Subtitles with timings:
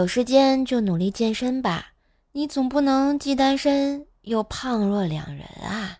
[0.00, 1.88] 有时间就努力健身吧，
[2.32, 5.98] 你总不能既单身又胖若两人啊！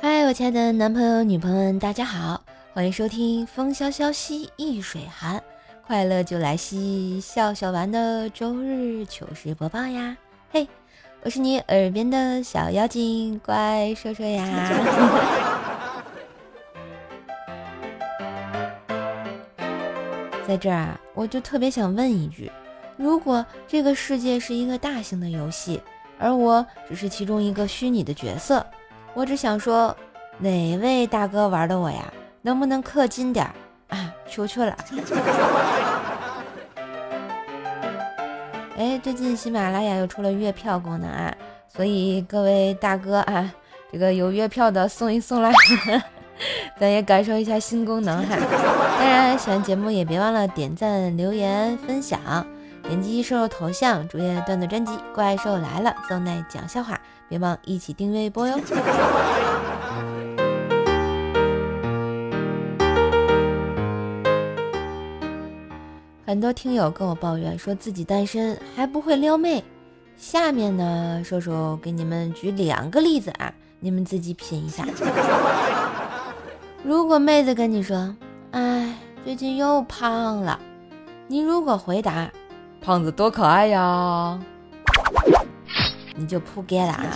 [0.00, 2.40] 嗨，我亲爱的男朋友、女朋友们，大家好，
[2.72, 5.36] 欢迎收听《风萧萧兮易水寒》。
[5.86, 10.16] 快乐就来兮，笑笑玩的周日糗事播报呀！
[10.50, 10.66] 嘿，
[11.22, 14.44] 我是你耳边的小妖精，乖，说说呀。
[20.44, 22.50] 在这儿啊，我就特别想问一句：
[22.96, 25.80] 如果这个世界是一个大型的游戏，
[26.18, 28.66] 而我只是其中一个虚拟的角色，
[29.14, 29.96] 我只想说，
[30.38, 32.12] 哪位大哥玩的我呀？
[32.42, 33.54] 能不能氪金点儿？
[34.36, 34.76] 啊，求求了！
[38.76, 41.34] 哎，最近喜马拉雅又出了月票功能啊，
[41.66, 43.50] 所以各位大哥啊，
[43.90, 45.50] 这个有月票的送一送啦，
[46.78, 48.36] 咱也感受一下新功能哈。
[48.98, 52.20] 当然，喜欢节目也别忘了点赞、留言、分享，
[52.82, 57.00] 点击瘦瘦头像，主页段子专辑《怪兽来了》，邹奈讲笑话，
[57.30, 58.60] 别忘一起订阅一波哟。
[66.26, 69.62] 很多听友跟我抱怨说自己单身还不会撩妹，
[70.16, 74.84] 下面呢，瘦瘦给你们举两个例子啊，你们自己品一下。
[76.82, 78.12] 如果妹子跟你说，
[78.50, 78.92] 哎，
[79.24, 80.58] 最近又胖了，
[81.28, 82.28] 你如果回答，
[82.80, 84.36] 胖子多可爱呀，
[86.16, 87.06] 你就扑街了啊！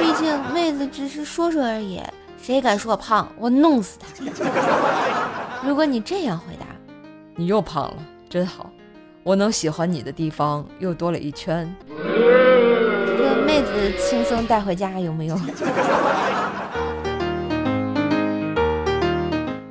[0.00, 2.02] 毕竟妹子只是说说而已，
[2.42, 4.08] 谁敢说我胖，我弄死他。
[5.62, 6.66] 如果你这样回答，
[7.36, 7.96] 你又胖了。
[8.32, 8.70] 真好，
[9.24, 11.70] 我能喜欢你的地方又多了一圈。
[11.98, 15.36] 这妹子轻松带回家有没有？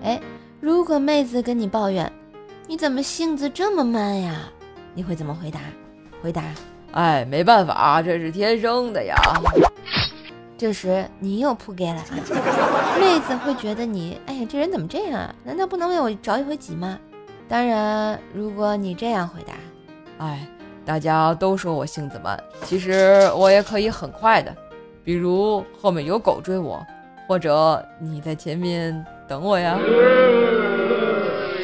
[0.03, 0.21] 哎，
[0.59, 2.13] 如果妹子跟你抱怨，
[2.67, 4.47] 你怎么性子这么慢呀？
[4.94, 5.59] 你会怎么回答？
[6.21, 6.44] 回答：
[6.91, 9.16] 哎，没办法，这是天生的呀。
[10.55, 12.05] 这时你又扑街了啊！
[13.01, 15.33] 妹子会觉得你，哎呀，这人怎么这样啊？
[15.44, 17.00] 难道不能为我着一回急吗？
[17.51, 19.51] 当然，如果你这样回答，
[20.19, 20.47] 哎，
[20.85, 24.56] 大家都说我性子慢，其实我也可以很快的。
[25.03, 26.81] 比如后面有狗追我，
[27.28, 29.78] 或者你在前面等我呀。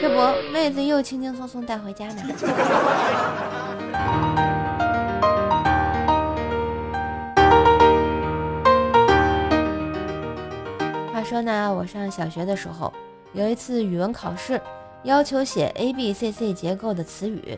[0.01, 0.17] 这不，
[0.51, 2.21] 妹子又轻轻松松带回家呢。
[11.13, 12.91] 话说呢，我上小学的时候，
[13.31, 14.59] 有一次语文考试。
[15.03, 17.57] 要求写 A B C C 结构的词语，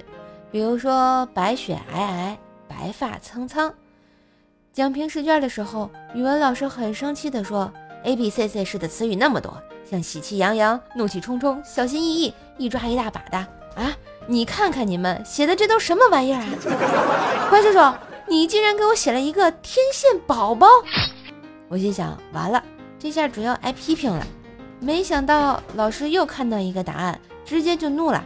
[0.51, 3.73] 比如说白雪皑皑、白发苍苍。
[4.71, 7.71] 讲评试卷的时候，语文老师很生气地说
[8.03, 9.57] ：“A B C C 式的词语那么多，
[9.89, 13.37] 像喜气洋洋、怒气冲冲、小心翼翼、一抓一大把的
[13.75, 13.97] 啊！
[14.27, 16.47] 你看看你们写的这都什么玩意儿啊？”
[17.49, 17.79] 关叔叔，
[18.27, 20.67] 你竟然给我写了一个天线宝宝！
[21.67, 22.63] 我心想，完了，
[22.99, 24.25] 这下主要挨批评了。
[24.79, 28.23] 没想到老师又看到一个答案，直接就怒了：“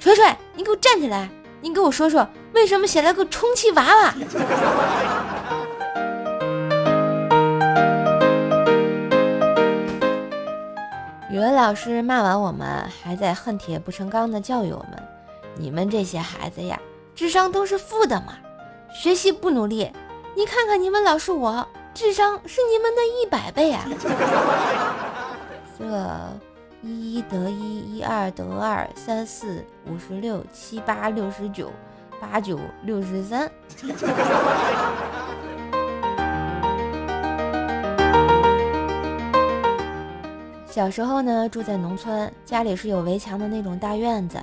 [0.00, 1.28] 锤锤，你给我站起来！
[1.60, 4.14] 你给我说说，为什么写了个充气娃娃？”
[11.30, 14.98] 语文老师骂完我们，还在恨铁不成钢的教育我们
[15.60, 16.80] ：“你们这些孩子呀，
[17.14, 18.38] 智商都是负的嘛，
[18.90, 19.92] 学习不努力。
[20.34, 23.84] 你看看你们老师我，智商是你们的一百倍啊！”
[25.78, 25.84] 这
[26.80, 31.72] 一一得一，一二得二，三四五十六，七八六十九，
[32.20, 33.50] 八九六十三。
[40.66, 44.38] 小时候呢，住在农村，家里是有围墙的那种大院子。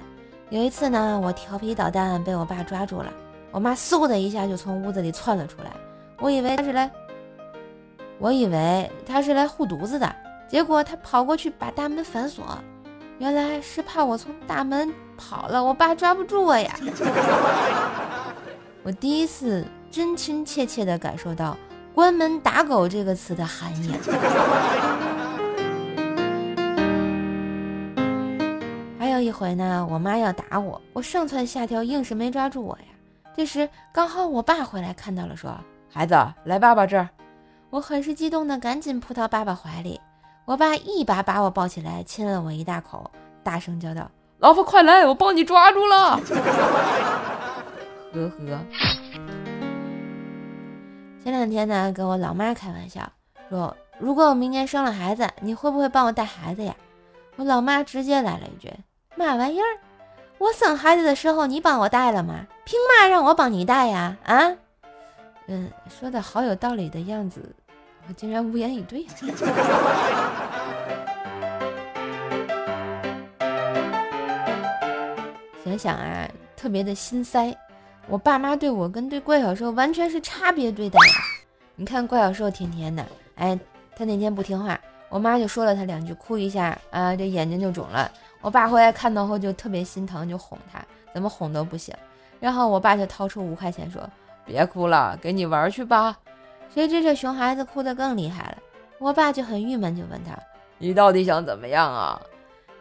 [0.50, 3.10] 有一次呢，我调皮捣蛋被我爸抓住了，
[3.52, 5.72] 我妈嗖的一下就从屋子里窜了出来。
[6.20, 6.92] 我以为他是来，
[8.20, 10.14] 我以为他是来护犊子的。
[10.48, 12.46] 结果他跑过去把大门反锁，
[13.18, 16.74] 原来是怕我从大门跑了，我爸抓不住我呀。
[18.84, 21.58] 我第一次真真切切地感受到
[21.96, 23.92] “关门打狗”这个词的含义。
[29.00, 32.86] 还有一回呢，我妈要打我，我上蹿下跳，硬是没抓住我呀。
[33.36, 35.58] 这时刚好我爸回来看到了，说
[35.92, 37.10] ：“孩子，来爸爸这儿。”
[37.72, 40.00] 我很是激动的赶紧扑到爸爸怀里。
[40.46, 43.10] 我爸一把把我抱起来，亲了我一大口，
[43.44, 46.18] 大声叫道：“老婆，快来，我帮你抓住了！
[48.14, 48.60] ”呵呵。
[51.24, 53.02] 前两天呢，跟我老妈开玩笑
[53.50, 56.76] 说，如果我明年生了孩子，你会不会帮我带孩子呀？
[57.38, 58.72] 我老妈直接来了一句
[59.18, 59.80] ：“嘛玩意儿？
[60.38, 62.46] 我生孩子的时候你帮我带了吗？
[62.66, 64.16] 凭嘛让我帮你带呀？
[64.24, 64.54] 啊？”
[65.48, 67.56] 嗯，说的好有道理的样子，
[68.08, 69.06] 我竟然无言以对。
[75.64, 77.56] 想想啊，特别的心塞。
[78.08, 81.00] 我爸妈对我跟对怪小兽完全是差别对待。
[81.76, 83.04] 你看怪小兽天天的，
[83.36, 83.60] 哎，
[83.96, 84.80] 他那天不听话，
[85.10, 88.12] 我妈就说了他两句，哭一下啊，这眼睛就肿了。
[88.42, 90.80] 我爸回来看到后就特别心疼，就哄他，
[91.12, 91.96] 怎么哄都不行。
[92.40, 94.08] 然后我爸就掏出五块钱说
[94.46, 96.16] ：“别哭了，给你玩去吧。”
[96.76, 98.58] 谁知这熊孩子哭得更厉害了。
[99.00, 100.38] 我爸就很郁闷，就问他
[100.78, 102.22] ：“你到底想怎么样啊？”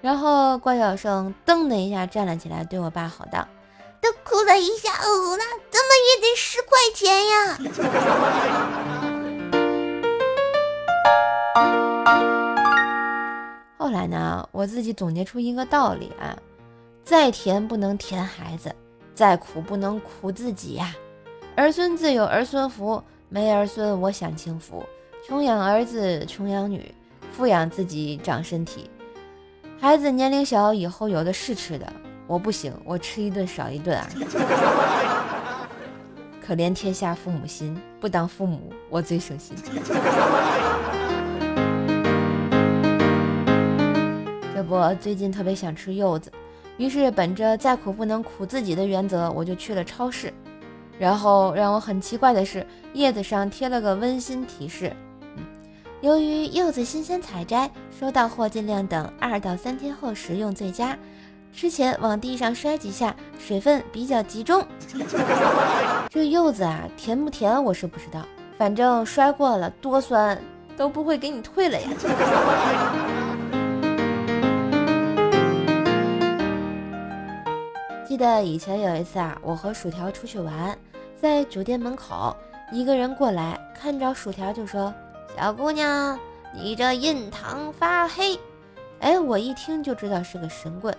[0.02, 3.46] 然后关小生噔的一下站了起来，对我爸吼道
[4.02, 7.56] ：“都哭了一下午了，怎么也得十块钱呀！
[13.78, 16.36] ”后来呢，我自己总结出一个道理啊：
[17.04, 18.74] 再甜不能甜孩子，
[19.14, 20.92] 再苦不能苦自己呀。
[21.56, 23.00] 儿孙自有儿孙福，
[23.34, 24.80] 没儿孙我享清福。
[25.26, 26.94] 穷养儿子穷养女，
[27.32, 28.88] 富养自己长身体。
[29.76, 31.92] 孩子年龄小，以后有的是吃的，
[32.28, 34.08] 我不行，我吃一顿少一顿啊！
[36.40, 39.56] 可怜天下父母心，不当父母我最省心。
[44.54, 46.30] 这不，最近特别想吃柚子，
[46.76, 50.32] 于是本着再苦不能苦自己的原则，我就去了超市。
[50.98, 54.92] 然后让我很奇怪的是，叶子上贴了个温馨提示。
[56.00, 60.96] 由于柚子新鲜采摘，收到货尽量等二到三天后食用最佳。
[61.52, 64.66] 吃前往地上摔几下，水分比较集中。
[66.10, 68.20] 这柚子啊，甜不甜我是不知道，
[68.58, 70.36] 反正摔过了多酸
[70.76, 71.88] 都不会给你退了呀。
[78.14, 80.78] 记得以前有一次啊，我和薯条出去玩，
[81.20, 82.32] 在酒店门口，
[82.70, 84.94] 一个人过来看着薯条就说。
[85.36, 86.16] 小姑娘，
[86.54, 88.38] 你这印堂发黑，
[89.00, 90.96] 哎，我一听就知道是个神棍。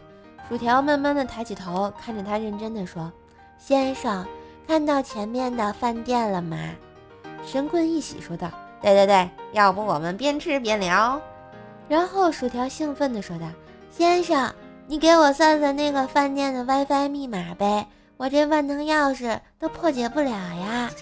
[0.50, 3.10] 薯条慢慢的抬起头，看着他，认真的说
[3.58, 4.28] ：“先生，
[4.68, 6.58] 看到前面的饭店了吗？”
[7.48, 8.52] 神棍一喜说道
[8.84, 11.22] ：“对对对，要不我们边吃边聊。”
[11.88, 13.46] 然后薯条兴奋的说道
[13.90, 14.54] ：“先生，
[14.88, 17.88] 你给我算算那个饭店的 WiFi 密码呗，
[18.18, 20.92] 我这万能钥匙都破解不了呀。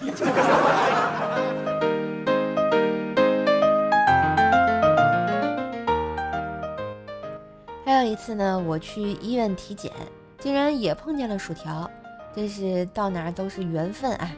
[7.84, 9.92] 还有一次呢，我去医院体检，
[10.38, 11.90] 竟然也碰见了薯条，
[12.34, 14.30] 真是到哪都是缘分啊！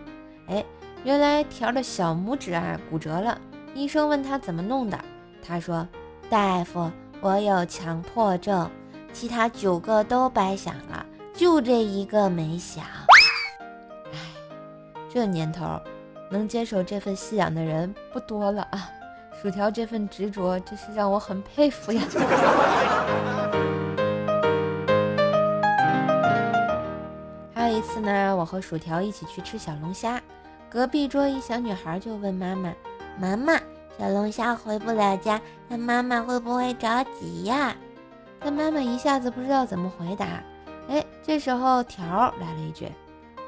[0.48, 0.64] 哎，
[1.04, 3.38] 原来条的小拇指啊骨折了，
[3.74, 4.98] 医生问他怎么弄的，
[5.40, 5.86] 他说
[6.28, 6.90] ：“大夫，
[7.20, 8.68] 我有强迫症，
[9.12, 11.04] 其他九个都白想了，
[11.34, 12.84] 就这一个没想。”
[14.12, 14.18] 哎，
[15.08, 15.80] 这年头，
[16.30, 18.90] 能坚守这份信仰的人不多了啊！
[19.42, 22.02] 薯条这份执着，真是让我很佩服呀。
[27.54, 30.20] 还有一次呢，我和薯条一起去吃小龙虾，
[30.70, 32.72] 隔壁桌一小女孩就问妈妈
[33.20, 33.54] ：“妈妈，
[33.98, 37.76] 小龙虾回不了家，那妈妈会不会着急呀？”
[38.40, 40.26] 但妈妈一下子不知道怎么回答。
[40.88, 42.90] 哎，这时候条来了一句：“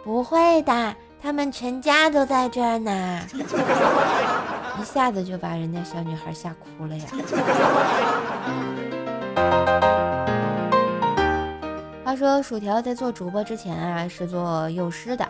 [0.03, 3.21] 不会的，他们全家都在这儿呢。
[4.81, 7.07] ”一下子就把人家小女孩吓哭了呀！
[12.05, 15.29] 话说薯条在做主播之前啊，是做幼师的。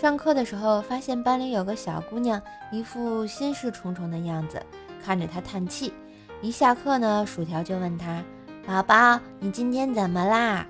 [0.00, 2.40] 上课的时候发现班里有个小姑娘，
[2.70, 4.62] 一副心事重重的样子，
[5.04, 5.92] 看着她叹气。
[6.40, 8.22] 一下课呢，薯条就问她
[8.66, 10.66] ：“宝宝，你今天怎么啦？”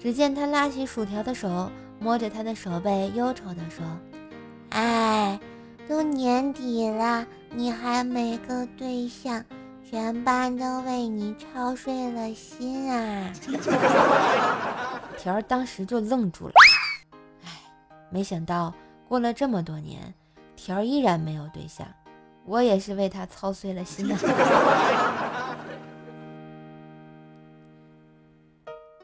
[0.00, 3.84] 只见他拉起薯条的手，摸着他的手背，忧愁地说
[4.70, 5.38] ：“哎。”
[5.88, 9.44] 都年底了，你还没个对象，
[9.84, 13.32] 全班都为你操碎了心啊！
[15.18, 16.54] 条儿当时就愣住了，
[17.44, 17.50] 哎，
[18.10, 18.72] 没想到
[19.08, 20.14] 过了这么多年，
[20.54, 21.84] 条儿依然没有对象，
[22.46, 24.18] 我也是为他操碎了心啊！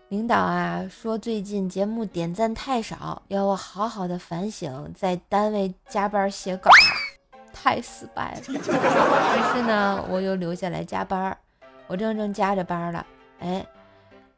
[0.09, 6.71] 领导啊，说最近节目点赞太少，要我好好的反省，在单位加班写稿，
[7.53, 8.41] 太失败了。
[8.41, 11.37] 于是呢，我又留下来加班。
[11.87, 13.07] 我正正加着班了，
[13.41, 13.67] 哎，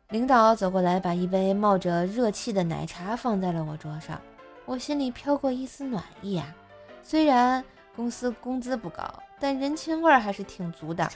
[0.08, 4.20] 领导走过来，把一杯冒着热气的奶茶放在了我桌上，
[4.64, 6.52] 我心里飘过一丝暖意啊。
[7.00, 9.04] 虽然公司工资不高，
[9.38, 11.08] 但人情味还是挺足的。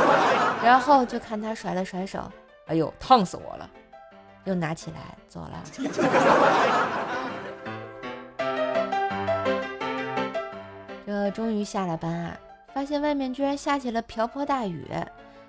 [0.64, 2.20] 然后就看他甩了甩手，
[2.66, 3.68] 哎呦，烫死我了！
[4.44, 5.62] 又拿起来走了。
[11.06, 12.36] 这终于下了班啊，
[12.72, 14.86] 发现外面居然下起了瓢泼大雨，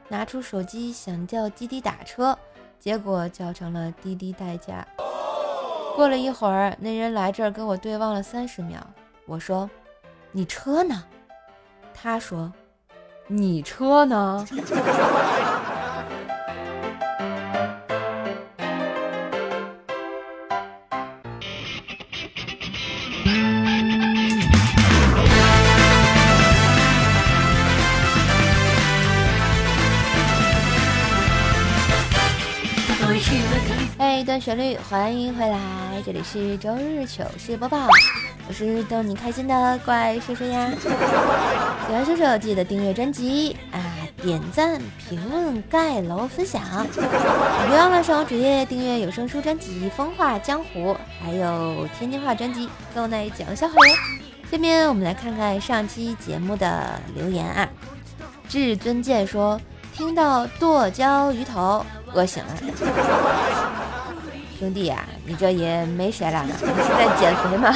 [0.08, 2.38] 拿出手机想叫滴滴打车，
[2.80, 4.86] 结果叫成了滴滴代驾。
[5.96, 8.80] 过了一会儿，那人来这儿跟我对望了三十秒，
[9.28, 9.70] 我说
[10.34, 11.04] ：“你车呢？”
[11.94, 12.52] 他说
[13.28, 14.44] ：“你车呢？”
[34.32, 35.60] 段旋律，欢迎回来，
[36.06, 37.90] 这里是周日糗事播报，
[38.48, 40.72] 我是逗你开心的怪叔叔呀。
[40.82, 43.84] 喜欢叔叔记得订阅专辑啊，
[44.24, 53.74] 点赞、评论、盖楼、分享，别忘了上我主页订阅有声书专辑《风化江湖》，还有天津话专辑《豆奶讲笑话》。
[54.50, 57.68] 下面我们来看看上期节目的留言啊。
[58.48, 59.60] 至尊剑说，
[59.94, 63.91] 听到剁椒鱼头，饿醒了。
[64.62, 67.76] 兄弟呀，你这也没谁了，你是在减肥吗？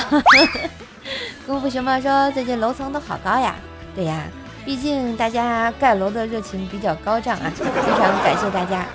[1.48, 3.56] 功夫熊猫说最近楼层都好高呀。
[3.96, 4.22] 对呀，
[4.64, 8.86] 毕竟大家盖楼的热情比较高涨啊，非常感谢大家。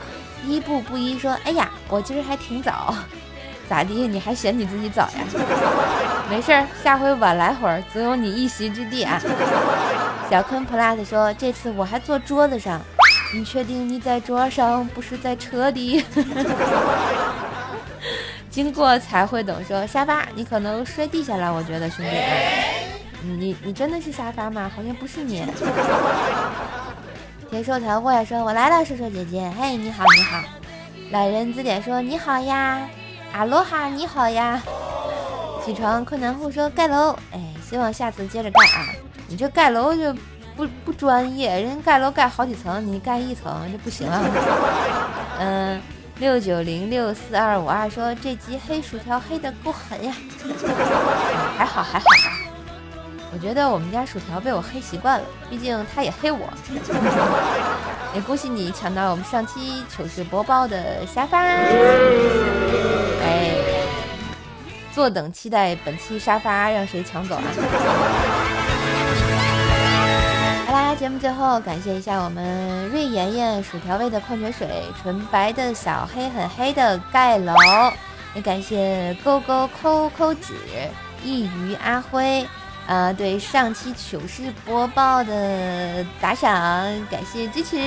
[0.47, 2.95] 一步不一说，哎呀，我今儿还挺早，
[3.69, 4.07] 咋地？
[4.07, 5.25] 你还嫌你自己早呀？
[6.31, 9.21] 没事儿，下回晚来会儿，总有你一席之地啊。
[10.31, 12.81] 小坤 plus 说这次我还坐桌子上，
[13.35, 16.05] 你确定你在桌上不是在车里？
[18.51, 19.63] 经过才会懂。
[19.65, 21.53] 说沙发，你可能摔地下了。
[21.53, 22.11] 我觉得兄弟，
[23.23, 24.71] 你你真的是沙发吗？
[24.75, 25.45] 好像不是你。
[27.49, 30.43] 铁寿条过来说：“我来了，瘦瘦姐姐。”嘿，你好，你好。
[31.11, 32.89] 懒人字典说：“你好呀。”
[33.33, 34.61] 阿罗哈，你好呀。
[35.65, 38.87] 起床困难户说：“盖楼。”哎，希望下次接着盖啊。
[39.29, 40.13] 你这盖楼就
[40.57, 44.23] 不不专业，人家盖楼盖好几层，你盖一层这不行啊。
[45.39, 45.81] 嗯。
[46.21, 50.13] 六九零六四二五二说：“这集黑薯条黑的够狠呀，
[51.57, 52.39] 还好还好吧。
[53.33, 56.41] 我觉得我们家薯条被我黑习惯了，毕竟他也黑我。
[58.15, 63.57] 也恭喜你抢到我们上期糗事播报的沙发，哎，
[64.93, 67.43] 坐等期待本期沙发让谁抢走啊？”
[71.01, 77.55] 节目最后感谢一下我们瑞妍妍薯条味的矿泉水，纯白的小黑很黑的盖楼，
[78.35, 80.53] 也感谢勾勾抠抠纸
[81.25, 82.47] 一鱼阿辉，
[82.87, 86.53] 呃，对上期糗事播报的打赏，
[87.11, 87.79] 感谢支持。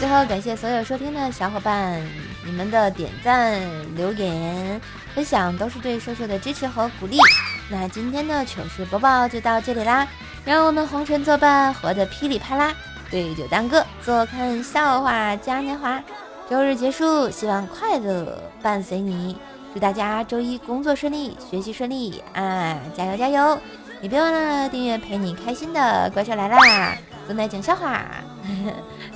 [0.00, 2.00] 最后感谢所有收听的小伙伴，
[2.42, 3.60] 你们的点赞、
[3.94, 4.80] 留言、
[5.14, 7.18] 分享都是对瘦瘦的支持和鼓励。
[7.68, 10.06] 那今天的糗事播报就到这里啦，
[10.44, 12.72] 让我们红尘作伴，活得噼里啪啦，
[13.10, 16.00] 对酒当歌，坐看笑话嘉年华。
[16.48, 19.36] 周日结束，希望快乐伴随你，
[19.74, 22.78] 祝大家周一工作顺利，学习顺利啊！
[22.96, 23.58] 加油加油！
[24.00, 26.96] 也别忘了订阅陪你开心的怪兽来啦，
[27.26, 28.04] 正在讲笑话，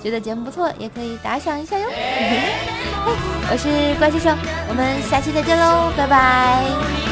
[0.02, 1.86] 觉得节目不错也可以打赏一下哟。
[3.52, 4.30] 我是怪兽兽，
[4.68, 7.09] 我们下期再见喽，拜拜。